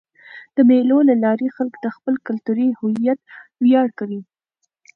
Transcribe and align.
د 0.55 0.57
مېلو 0.69 0.99
له 1.09 1.15
لاري 1.23 1.47
خلک 1.55 1.73
د 1.79 1.85
خپل 1.95 2.13
کلتوري 2.27 2.67
هویت 2.79 3.19
ویاړ 3.63 3.87
کوي. 3.99 4.21